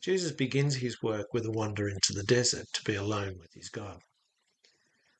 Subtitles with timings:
[0.00, 3.68] Jesus begins his work with a wander into the desert to be alone with his
[3.70, 4.00] God.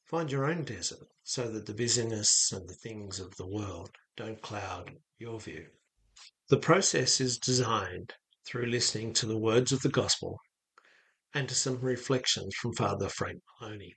[0.09, 4.41] Find your own desert so that the busyness and the things of the world don't
[4.41, 5.66] cloud your view.
[6.49, 8.15] The process is designed
[8.47, 10.41] through listening to the words of the gospel
[11.35, 13.97] and to some reflections from Father Frank Moloney.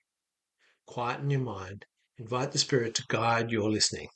[0.86, 1.86] Quieten your mind,
[2.18, 4.10] invite the Spirit to guide your listening.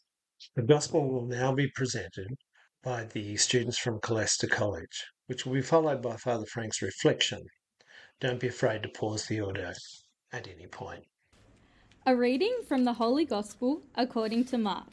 [0.58, 2.28] The gospel will now be presented
[2.84, 7.46] by the students from Colester College, which will be followed by Father Frank's reflection.
[8.20, 9.72] Don't be afraid to pause the audio
[10.34, 11.06] at any point.
[12.08, 14.86] A reading from the Holy Gospel according to Mark.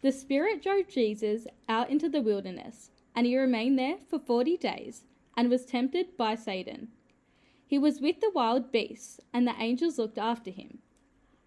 [0.00, 5.04] The Spirit drove Jesus out into the wilderness, and he remained there for forty days,
[5.36, 6.88] and was tempted by Satan.
[7.64, 10.78] He was with the wild beasts, and the angels looked after him.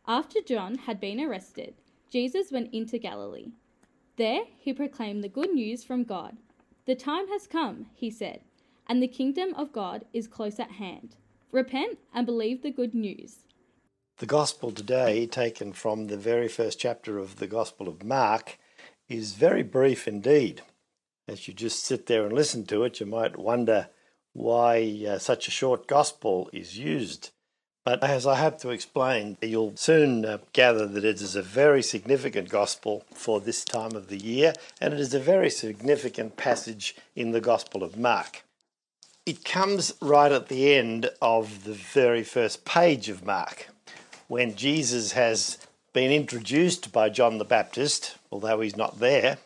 [0.08, 1.74] After John had been arrested,
[2.10, 3.52] Jesus went into Galilee.
[4.16, 6.38] There he proclaimed the good news from God.
[6.86, 8.40] The time has come, he said,
[8.88, 11.18] and the kingdom of God is close at hand.
[11.52, 13.40] Repent and believe the good news.
[14.20, 18.58] The Gospel today, taken from the very first chapter of the Gospel of Mark,
[19.08, 20.64] is very brief indeed.
[21.28, 23.90] As you just sit there and listen to it, you might wonder
[24.34, 27.30] why uh, such a short Gospel is used.
[27.86, 31.84] But as I hope to explain, you'll soon uh, gather that it is a very
[31.84, 36.96] significant Gospel for this time of the year, and it is a very significant passage
[37.16, 38.44] in the Gospel of Mark.
[39.28, 43.68] It comes right at the end of the very first page of Mark
[44.28, 45.58] when Jesus has
[45.94, 49.38] been introduced by John the Baptist, although he's not there,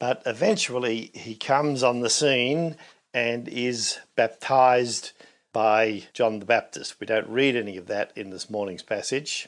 [0.00, 2.76] but eventually he comes on the scene
[3.12, 5.12] and is baptized
[5.52, 6.98] by John the Baptist.
[6.98, 9.46] We don't read any of that in this morning's passage,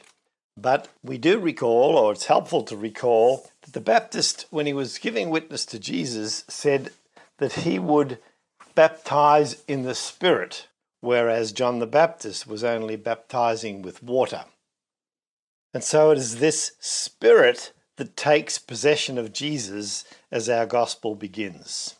[0.55, 4.97] but we do recall, or it's helpful to recall, that the Baptist, when he was
[4.97, 6.91] giving witness to Jesus, said
[7.39, 8.19] that he would
[8.73, 10.67] baptize in the Spirit,
[11.01, 14.45] whereas John the Baptist was only baptizing with water.
[15.77, 21.97] And so it is this spirit that takes possession of Jesus as our gospel begins.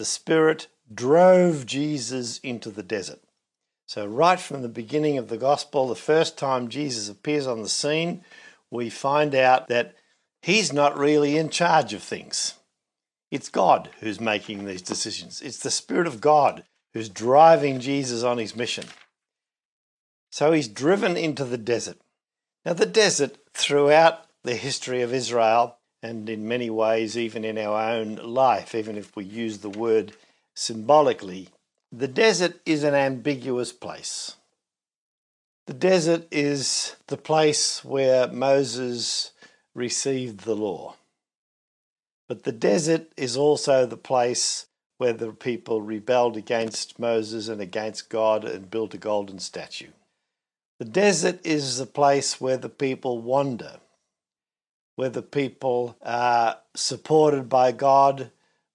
[0.00, 3.20] The spirit drove Jesus into the desert.
[3.86, 7.68] So, right from the beginning of the gospel, the first time Jesus appears on the
[7.68, 8.24] scene,
[8.72, 9.94] we find out that
[10.42, 12.54] he's not really in charge of things.
[13.30, 15.40] It's God who's making these decisions.
[15.42, 18.86] It's the Spirit of God who's driving Jesus on his mission.
[20.32, 21.98] So he's driven into the desert.
[22.64, 27.90] Now, the desert throughout the history of Israel, and in many ways, even in our
[27.90, 30.12] own life, even if we use the word
[30.54, 31.48] symbolically,
[31.92, 34.36] the desert is an ambiguous place.
[35.66, 39.32] The desert is the place where Moses
[39.74, 40.96] received the law.
[42.28, 44.66] But the desert is also the place
[44.98, 49.90] where the people rebelled against Moses and against God and built a golden statue.
[50.80, 53.80] The desert is the place where the people wander,
[54.96, 58.30] where the people are supported by God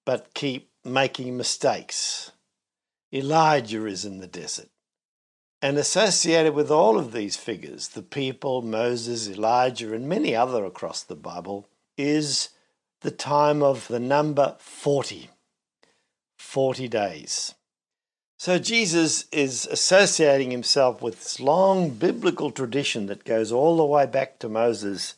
[0.06, 2.32] but keep making mistakes.
[3.12, 4.70] Elijah is in the desert.
[5.64, 11.02] And associated with all of these figures, the people, Moses, Elijah, and many other across
[11.02, 11.68] the Bible,
[11.98, 12.50] is
[13.02, 15.32] the time of the number 40.
[16.38, 17.56] 40 days.
[18.38, 24.06] So Jesus is associating himself with this long biblical tradition that goes all the way
[24.06, 25.16] back to Moses,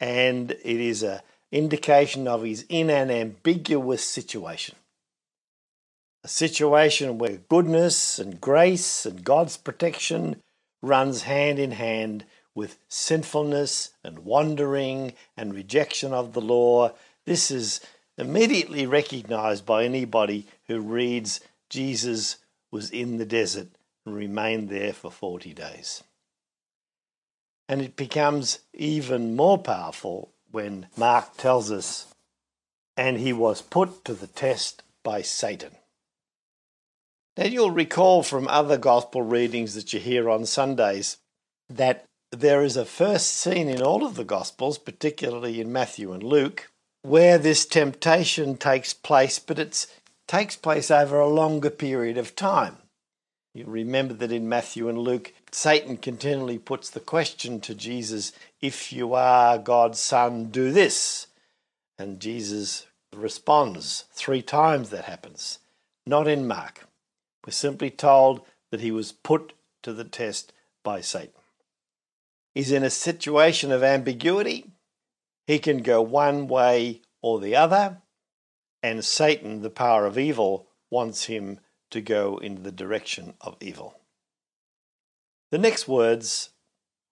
[0.00, 1.20] and it is an
[1.52, 4.76] indication of he's in an ambiguous situation.
[6.24, 10.40] A situation where goodness and grace and God's protection
[10.80, 12.24] runs hand in hand
[12.54, 16.92] with sinfulness and wandering and rejection of the law.
[17.26, 17.80] This is
[18.16, 22.38] immediately recognized by anybody who reads Jesus'
[22.74, 23.68] was in the desert
[24.04, 26.02] and remained there for 40 days.
[27.68, 32.12] And it becomes even more powerful when Mark tells us,
[32.96, 35.76] and he was put to the test by Satan.
[37.36, 41.18] Now, you'll recall from other gospel readings that you hear on Sundays
[41.68, 46.24] that there is a first scene in all of the gospels, particularly in Matthew and
[46.24, 46.72] Luke,
[47.02, 49.86] where this temptation takes place, but it
[50.26, 52.78] takes place over a longer period of time.
[53.54, 58.92] You remember that in Matthew and Luke, Satan continually puts the question to Jesus, If
[58.92, 61.28] you are God's son, do this.
[61.96, 64.06] And Jesus responds.
[64.12, 65.60] Three times that happens.
[66.04, 66.88] Not in Mark.
[67.46, 68.40] We're simply told
[68.70, 69.52] that he was put
[69.84, 71.30] to the test by Satan.
[72.54, 74.66] He's in a situation of ambiguity.
[75.46, 77.98] He can go one way or the other,
[78.84, 81.58] and Satan, the power of evil, wants him
[81.90, 83.98] to go in the direction of evil.
[85.50, 86.50] The next words,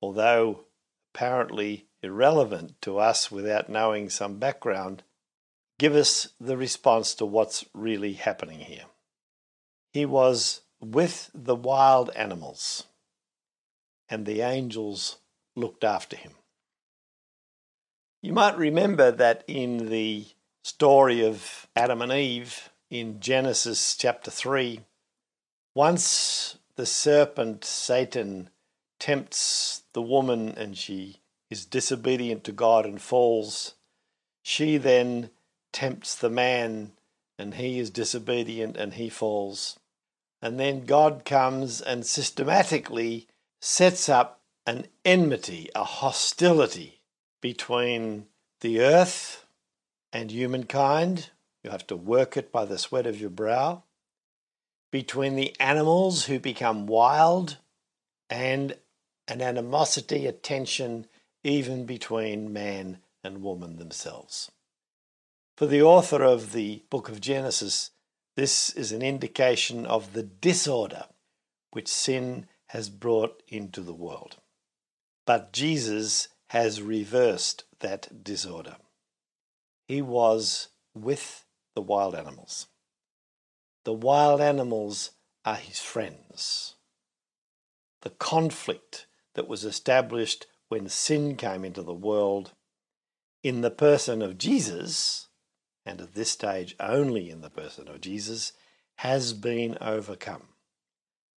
[0.02, 0.66] although
[1.14, 5.02] apparently irrelevant to us without knowing some background,
[5.78, 8.84] give us the response to what's really happening here.
[9.94, 12.84] He was with the wild animals,
[14.10, 15.20] and the angels
[15.56, 16.32] looked after him.
[18.20, 20.26] You might remember that in the
[20.62, 24.80] story of Adam and Eve in Genesis chapter 3,
[25.74, 28.50] once the serpent, Satan,
[28.98, 31.20] tempts the woman and she
[31.50, 33.74] is disobedient to God and falls,
[34.42, 35.30] she then
[35.72, 36.92] tempts the man
[37.38, 39.78] and he is disobedient and he falls.
[40.40, 43.26] And then God comes and systematically
[43.60, 47.00] sets up an enmity, a hostility
[47.40, 48.26] between
[48.60, 49.41] the earth
[50.12, 51.30] and humankind.
[51.62, 53.84] You have to work it by the sweat of your brow.
[54.90, 57.58] Between the animals who become wild
[58.28, 58.76] and
[59.28, 61.06] an animosity, a tension
[61.44, 64.50] even between man and woman themselves.
[65.56, 67.90] For the author of the book of Genesis,
[68.36, 71.06] this is an indication of the disorder
[71.70, 74.36] which sin has brought into the world.
[75.26, 78.76] But Jesus has reversed that disorder.
[79.86, 81.44] He was with
[81.74, 82.66] the wild animals.
[83.84, 85.10] The wild animals
[85.44, 86.76] are his friends.
[88.02, 92.52] The conflict that was established when sin came into the world
[93.42, 95.28] in the person of Jesus,
[95.84, 98.52] and at this stage only in the person of Jesus,
[98.96, 100.44] has been overcome.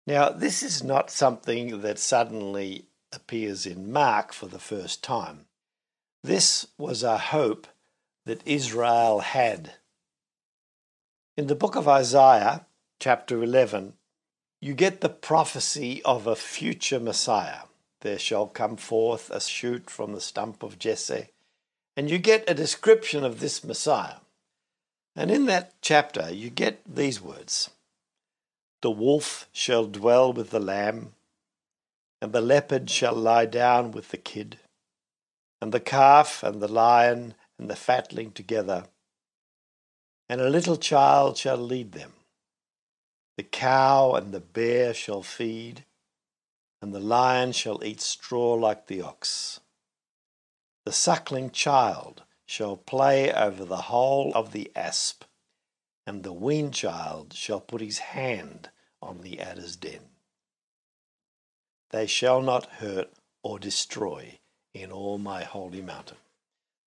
[0.06, 5.48] Now, this is not something that suddenly appears in Mark for the first time.
[6.24, 7.68] This was a hope
[8.26, 9.74] that Israel had.
[11.38, 12.66] In the book of Isaiah,
[13.00, 13.94] chapter 11,
[14.62, 17.64] you get the prophecy of a future Messiah.
[18.02, 21.30] There shall come forth a shoot from the stump of Jesse.
[21.96, 24.18] And you get a description of this Messiah.
[25.16, 27.70] And in that chapter, you get these words
[28.82, 31.14] The wolf shall dwell with the lamb,
[32.22, 34.58] and the leopard shall lie down with the kid,
[35.62, 38.86] and the calf and the lion and the fatling together,
[40.28, 42.14] and a little child shall lead them.
[43.38, 45.86] The cow and the bear shall feed,
[46.82, 49.60] and the lion shall eat straw like the ox.
[50.86, 55.24] The suckling child shall play over the hole of the asp,
[56.06, 58.70] and the weaned child shall put his hand
[59.02, 60.02] on the adder's den.
[61.90, 63.12] They shall not hurt
[63.44, 64.40] or destroy
[64.74, 66.18] in all my holy mountain.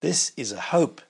[0.00, 1.00] This is a hope.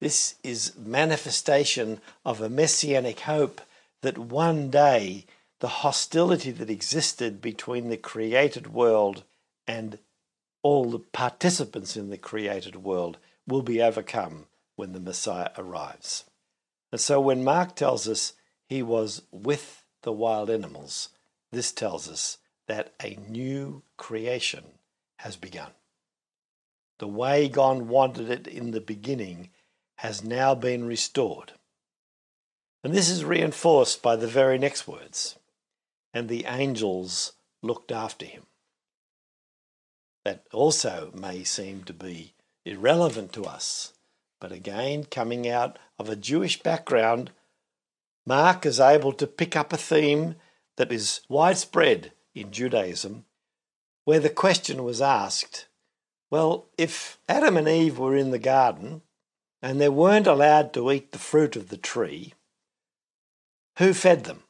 [0.00, 3.60] This is manifestation of a messianic hope
[4.00, 5.26] that one day
[5.60, 9.22] the hostility that existed between the created world
[9.66, 9.98] and
[10.62, 14.46] all the participants in the created world will be overcome
[14.76, 16.24] when the Messiah arrives.
[16.90, 18.32] And so when Mark tells us
[18.66, 21.10] he was with the wild animals,
[21.50, 24.64] this tells us that a new creation
[25.18, 25.70] has begun.
[27.02, 29.50] The way God wanted it in the beginning
[29.96, 31.54] has now been restored.
[32.84, 35.36] And this is reinforced by the very next words
[36.14, 38.44] and the angels looked after him.
[40.24, 43.94] That also may seem to be irrelevant to us,
[44.40, 47.32] but again, coming out of a Jewish background,
[48.24, 50.36] Mark is able to pick up a theme
[50.76, 53.24] that is widespread in Judaism,
[54.04, 55.66] where the question was asked
[56.32, 59.02] well, if Adam and Eve were in the garden
[59.60, 62.32] and they weren't allowed to eat the fruit of the tree,
[63.76, 64.44] who fed them?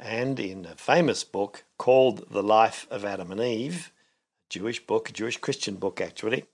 [0.00, 5.08] And in a famous book called The Life of Adam and Eve, a Jewish book,
[5.08, 6.46] a Jewish Christian book actually,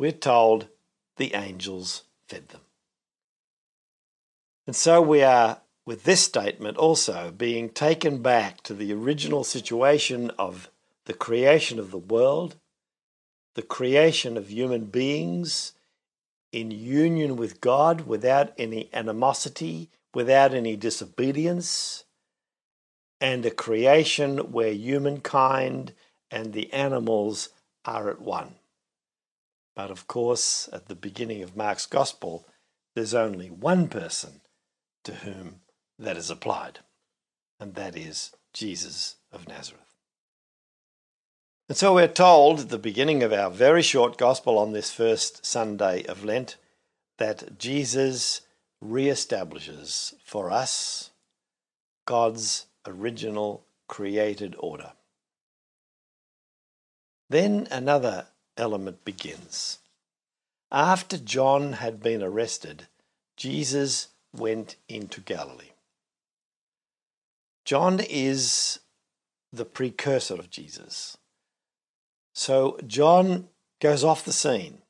[0.00, 0.66] we're told
[1.16, 2.62] the angels fed them.
[4.66, 10.30] And so we are, with this statement, also being taken back to the original situation
[10.40, 10.70] of
[11.04, 12.56] the creation of the world,
[13.54, 15.72] the creation of human beings
[16.52, 22.04] in union with God without any animosity, without any disobedience,
[23.20, 25.94] and a creation where humankind
[26.30, 27.48] and the animals
[27.84, 28.56] are at one.
[29.74, 32.46] But of course, at the beginning of Mark's Gospel,
[32.94, 34.40] there's only one person
[35.04, 35.60] to whom
[35.98, 36.80] that is applied,
[37.58, 39.83] and that is Jesus of Nazareth.
[41.68, 45.46] And so we're told at the beginning of our very short Gospel on this first
[45.46, 46.56] Sunday of Lent
[47.16, 48.42] that Jesus
[48.82, 51.10] re-establishes for us
[52.06, 54.92] God's original created order.
[57.30, 58.26] Then another
[58.58, 59.78] element begins.
[60.70, 62.88] After John had been arrested,
[63.38, 65.72] Jesus went into Galilee.
[67.64, 68.80] John is
[69.50, 71.16] the precursor of Jesus.
[72.34, 73.48] So John
[73.80, 74.82] goes off the scene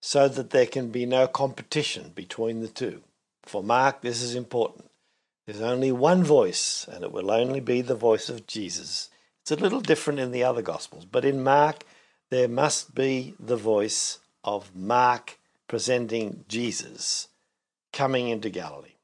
[0.00, 3.02] so that there can be no competition between the two.
[3.42, 4.90] For Mark, this is important.
[5.46, 9.10] There's only one voice, and it will only be the voice of Jesus.
[9.42, 11.84] It's a little different in the other Gospels, but in Mark,
[12.30, 17.28] there must be the voice of Mark presenting Jesus
[17.92, 18.96] coming into Galilee.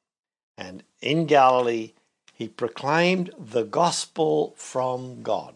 [0.57, 1.93] And in Galilee,
[2.33, 5.55] he proclaimed the gospel from God.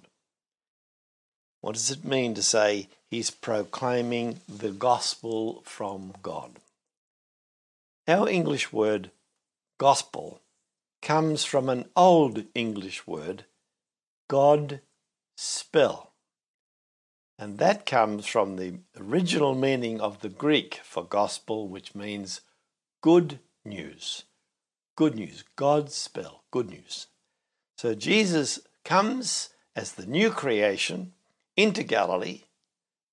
[1.60, 6.58] What does it mean to say he's proclaiming the gospel from God?
[8.08, 9.10] Our English word
[9.78, 10.40] gospel
[11.02, 13.44] comes from an old English word,
[14.28, 14.80] God
[15.36, 16.12] spell.
[17.38, 22.42] And that comes from the original meaning of the Greek for gospel, which means
[23.00, 24.24] good news.
[24.96, 25.44] Good news.
[25.56, 26.44] God's spell.
[26.50, 27.06] Good news.
[27.78, 31.12] So Jesus comes as the new creation
[31.56, 32.44] into Galilee.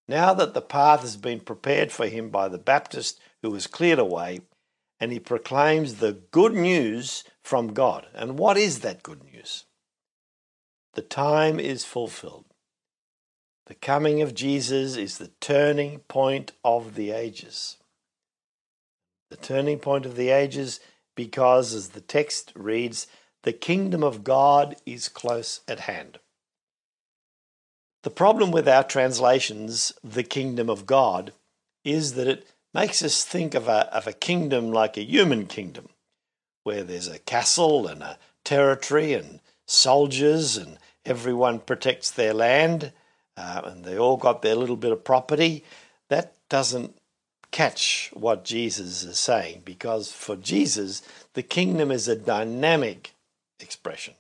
[0.07, 3.99] Now that the path has been prepared for him by the Baptist who has cleared
[3.99, 4.41] away,
[4.99, 8.07] and he proclaims the good news from God.
[8.13, 9.65] And what is that good news?
[10.93, 12.45] The time is fulfilled.
[13.67, 17.77] The coming of Jesus is the turning point of the ages.
[19.29, 20.79] The turning point of the ages
[21.15, 23.07] because, as the text reads,
[23.43, 26.19] the kingdom of God is close at hand.
[28.03, 31.33] The problem with our translations, the kingdom of God,
[31.83, 35.89] is that it makes us think of a, of a kingdom like a human kingdom,
[36.63, 42.91] where there's a castle and a territory and soldiers and everyone protects their land
[43.37, 45.63] uh, and they all got their little bit of property.
[46.09, 46.97] That doesn't
[47.51, 51.01] catch what Jesus is saying because for Jesus,
[51.33, 53.13] the kingdom is a dynamic
[53.59, 54.15] expression.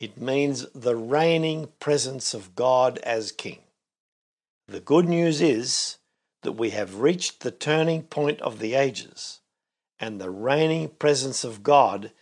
[0.00, 3.58] It means the reigning presence of God as King.
[4.68, 5.98] The good news is
[6.42, 9.40] that we have reached the turning point of the ages,
[9.98, 12.12] and the reigning presence of God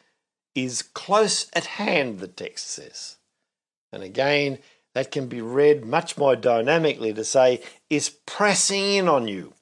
[0.55, 3.17] is close at hand, the text says.
[3.93, 4.59] And again,
[4.95, 9.53] that can be read much more dynamically to say, is pressing in on you.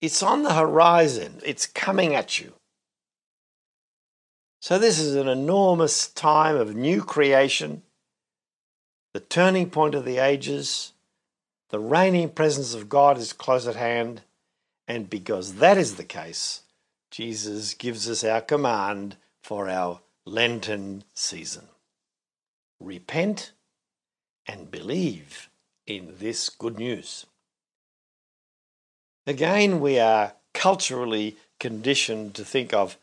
[0.00, 2.54] It's on the horizon, it's coming at you.
[4.62, 7.82] So, this is an enormous time of new creation,
[9.12, 10.92] the turning point of the ages.
[11.70, 14.22] The reigning presence of God is close at hand.
[14.86, 16.62] And because that is the case,
[17.10, 21.66] Jesus gives us our command for our Lenten season
[22.78, 23.50] repent
[24.46, 25.50] and believe
[25.88, 27.26] in this good news.
[29.26, 32.96] Again, we are culturally conditioned to think of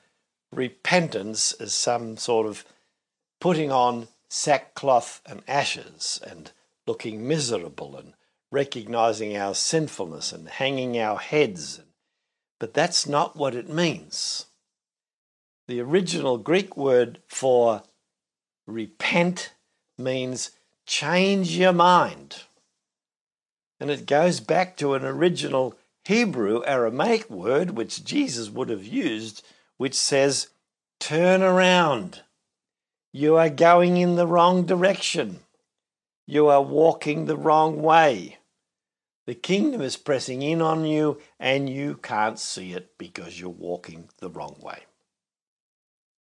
[0.51, 2.65] repentance as some sort of
[3.39, 6.51] putting on sackcloth and ashes and
[6.85, 8.13] looking miserable and
[8.51, 11.81] recognizing our sinfulness and hanging our heads.
[12.59, 14.47] But that's not what it means.
[15.67, 17.83] The original Greek word for
[18.65, 19.53] repent
[19.97, 20.51] means
[20.85, 22.43] change your mind.
[23.79, 25.75] And it goes back to an original
[26.05, 29.45] Hebrew Aramaic word which Jesus would have used
[29.79, 30.49] which says,
[30.99, 32.21] Turn around.
[33.13, 35.39] You are going in the wrong direction.
[36.27, 38.39] You are walking the wrong way.
[39.25, 44.09] The kingdom is pressing in on you and you can't see it because you're walking
[44.19, 44.79] the wrong way.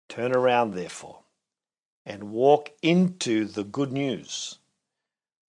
[0.07, 1.19] Turn around, therefore,
[2.05, 4.57] and walk into the good news.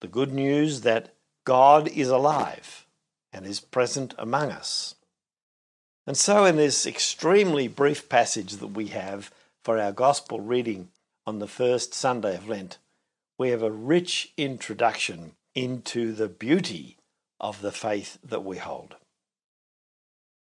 [0.01, 1.15] The good news that
[1.45, 2.87] God is alive,
[3.33, 4.97] and is present among us.
[6.07, 9.31] And so, in this extremely brief passage that we have
[9.63, 10.89] for our Gospel reading
[11.27, 12.79] on the first Sunday of Lent,
[13.39, 16.97] we have a rich introduction into the beauty
[17.39, 18.97] of the faith that we hold.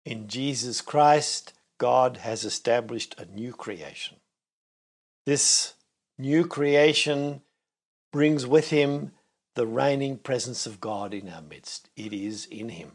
[0.05, 4.17] In Jesus Christ, God has established a new creation.
[5.25, 5.73] This
[6.17, 7.41] new creation
[8.11, 9.11] brings with him
[9.55, 11.89] the reigning presence of God in our midst.
[11.95, 12.93] It is in him.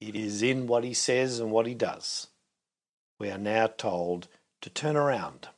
[0.00, 2.28] It is in what he says and what he does.
[3.18, 4.28] We are now told
[4.62, 5.48] to turn around,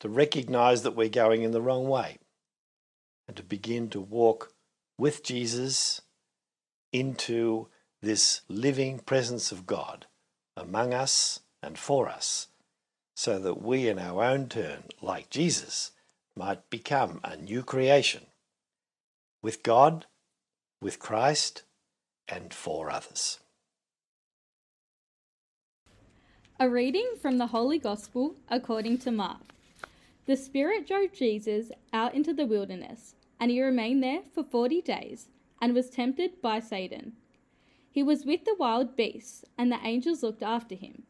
[0.00, 2.18] to recognize that we're going in the wrong way,
[3.26, 4.52] and to begin to walk
[4.98, 6.02] with Jesus
[6.92, 7.68] into
[8.02, 10.06] this living presence of God
[10.56, 12.48] among us and for us,
[13.16, 15.92] so that we in our own turn, like Jesus,
[16.36, 18.26] might become a new creation
[19.42, 20.04] with God,
[20.82, 21.62] with Christ,
[22.28, 23.38] and for others.
[26.60, 29.52] A reading from the Holy Gospel according to Mark.
[30.26, 35.26] The Spirit drove Jesus out into the wilderness, and he remained there for forty days,
[35.60, 37.14] and was tempted by Satan.
[37.90, 41.02] He was with the wild beasts, and the angels looked after him.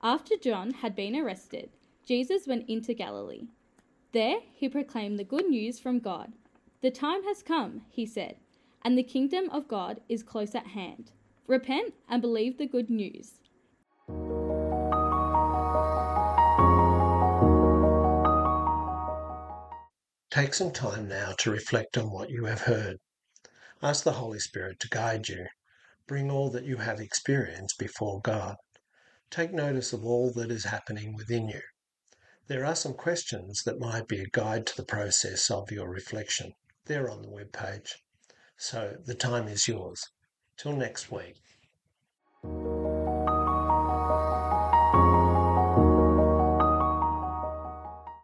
[0.00, 1.70] After John had been arrested,
[2.06, 3.48] Jesus went into Galilee.
[4.12, 6.34] There he proclaimed the good news from God.
[6.82, 8.36] The time has come, he said,
[8.82, 11.10] and the kingdom of God is close at hand.
[11.48, 13.40] Repent and believe the good news.
[20.38, 22.98] Take some time now to reflect on what you have heard.
[23.82, 25.48] Ask the Holy Spirit to guide you.
[26.06, 28.54] Bring all that you have experienced before God.
[29.32, 31.62] Take notice of all that is happening within you.
[32.46, 36.52] There are some questions that might be a guide to the process of your reflection.
[36.84, 37.96] They're on the web page.
[38.56, 40.06] So the time is yours.
[40.56, 41.34] Till next week.